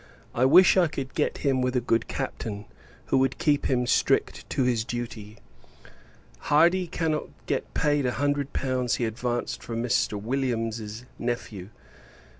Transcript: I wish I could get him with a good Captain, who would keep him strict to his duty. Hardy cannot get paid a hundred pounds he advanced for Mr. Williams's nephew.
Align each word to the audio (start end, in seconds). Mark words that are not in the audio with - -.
I 0.33 0.45
wish 0.45 0.77
I 0.77 0.87
could 0.87 1.13
get 1.13 1.37
him 1.45 1.61
with 1.61 1.75
a 1.75 1.79
good 1.79 2.07
Captain, 2.07 2.65
who 3.13 3.19
would 3.19 3.37
keep 3.37 3.67
him 3.67 3.85
strict 3.85 4.49
to 4.49 4.63
his 4.63 4.83
duty. 4.83 5.37
Hardy 6.39 6.87
cannot 6.87 7.29
get 7.45 7.71
paid 7.75 8.07
a 8.07 8.13
hundred 8.13 8.51
pounds 8.51 8.95
he 8.95 9.05
advanced 9.05 9.61
for 9.61 9.75
Mr. 9.75 10.19
Williams's 10.19 11.05
nephew. 11.19 11.69